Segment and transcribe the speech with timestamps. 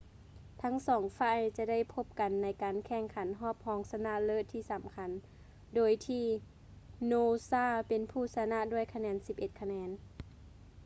[0.61, 5.09] ທັງສອງຝ່າຍຈະໄດ້ພົບກັນໃນການແຂ່ງຂັນຮອບຮອງຊະນະເລີດທີ່ສຳຄັນ
[5.75, 6.25] ໂດຍທີ່
[7.09, 9.89] noosa ເປັນຜູ້ຊະນະດ້ວຍຄະແນນ 11 ຄະແນນ